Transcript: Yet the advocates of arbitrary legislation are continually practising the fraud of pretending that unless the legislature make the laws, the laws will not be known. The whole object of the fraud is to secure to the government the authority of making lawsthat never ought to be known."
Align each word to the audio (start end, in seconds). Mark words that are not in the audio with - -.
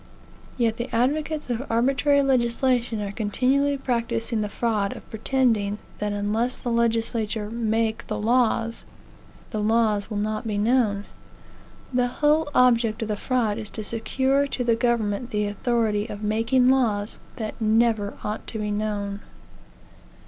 Yet 0.57 0.77
the 0.77 0.89
advocates 0.91 1.51
of 1.51 1.63
arbitrary 1.69 2.23
legislation 2.23 3.03
are 3.03 3.11
continually 3.11 3.77
practising 3.77 4.41
the 4.41 4.49
fraud 4.49 4.95
of 4.95 5.07
pretending 5.11 5.77
that 5.99 6.11
unless 6.11 6.57
the 6.57 6.71
legislature 6.71 7.51
make 7.51 8.07
the 8.07 8.17
laws, 8.17 8.83
the 9.51 9.61
laws 9.61 10.09
will 10.09 10.17
not 10.17 10.47
be 10.47 10.57
known. 10.57 11.05
The 11.93 12.07
whole 12.07 12.49
object 12.55 13.03
of 13.03 13.09
the 13.09 13.15
fraud 13.15 13.59
is 13.59 13.69
to 13.69 13.83
secure 13.83 14.47
to 14.47 14.63
the 14.63 14.75
government 14.75 15.29
the 15.29 15.45
authority 15.45 16.07
of 16.07 16.23
making 16.23 16.67
lawsthat 16.69 17.53
never 17.59 18.15
ought 18.23 18.47
to 18.47 18.57
be 18.57 18.71
known." 18.71 19.19